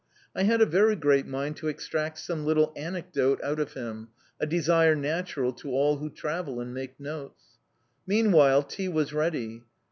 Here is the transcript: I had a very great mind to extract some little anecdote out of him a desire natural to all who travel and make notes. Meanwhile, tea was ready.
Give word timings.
I 0.35 0.45
had 0.45 0.61
a 0.61 0.65
very 0.65 0.95
great 0.95 1.27
mind 1.27 1.57
to 1.57 1.67
extract 1.67 2.17
some 2.17 2.43
little 2.43 2.73
anecdote 2.75 3.39
out 3.43 3.59
of 3.59 3.73
him 3.75 4.07
a 4.39 4.47
desire 4.47 4.95
natural 4.95 5.53
to 5.53 5.69
all 5.73 5.97
who 5.97 6.09
travel 6.09 6.59
and 6.59 6.73
make 6.73 6.99
notes. 6.99 7.43
Meanwhile, 8.07 8.63
tea 8.63 8.87
was 8.87 9.13
ready. 9.13 9.61